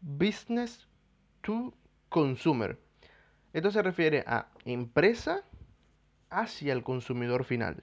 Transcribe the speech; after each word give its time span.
business 0.00 0.86
to 1.42 1.74
consumer. 2.08 2.78
Esto 3.52 3.70
se 3.70 3.82
refiere 3.82 4.24
a 4.26 4.48
empresa 4.64 5.44
hacia 6.30 6.72
el 6.72 6.82
consumidor 6.82 7.44
final. 7.44 7.82